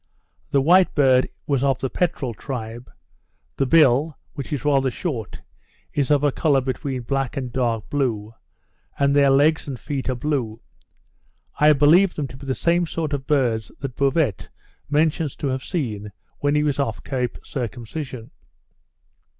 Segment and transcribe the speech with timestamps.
[0.49, 2.89] The white bird was of the peterel tribe;
[3.57, 5.43] the bill, which is rather short,
[5.93, 8.33] is of a colour between black and dark blue,
[8.97, 10.59] and their legs and feet are blue.
[11.59, 14.49] I believe them to be the same sort of birds that Bouvet
[14.89, 18.31] mentions to have seen when he was off Cape Circumcision.